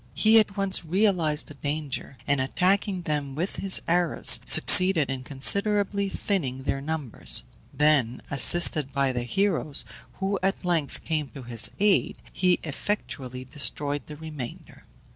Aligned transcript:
He 0.15 0.39
at 0.39 0.57
once 0.57 0.83
realized 0.83 1.45
the 1.45 1.53
danger, 1.53 2.17
and, 2.25 2.41
attacking 2.41 3.03
them 3.03 3.35
with 3.35 3.57
his 3.57 3.83
arrows, 3.87 4.39
succeeded 4.45 5.11
in 5.11 5.23
considerably 5.23 6.09
thinning 6.09 6.63
their 6.63 6.81
numbers; 6.81 7.43
then, 7.71 8.19
assisted 8.31 8.93
by 8.93 9.11
the 9.13 9.21
heroes, 9.21 9.85
who 10.13 10.39
at 10.41 10.65
length 10.65 11.03
came 11.03 11.29
to 11.35 11.43
his 11.43 11.69
aid, 11.79 12.17
he 12.33 12.59
effectually 12.63 13.45
destroyed 13.45 14.07
the 14.07 14.15
remainder. 14.15 14.85